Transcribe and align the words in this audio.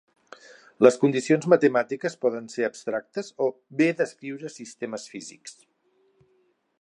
Les 0.85 0.95
condicions 1.03 1.45
matemàtiques 1.53 2.17
poden 2.25 2.49
ser 2.55 2.65
abstractes 2.69 3.31
o 3.49 3.49
bé 3.83 3.91
descriure 4.01 4.53
sistemes 4.57 5.09
físics. 5.15 5.57